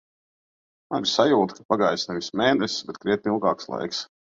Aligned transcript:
Man 0.93 1.05
ir 1.09 1.11
sajūta, 1.11 1.59
ka 1.59 1.67
pagājis 1.75 2.09
nevis 2.13 2.33
mēnesis, 2.45 2.83
bet 2.91 3.05
krietni 3.07 3.39
ilgāks 3.39 3.75
laiks. 3.77 4.07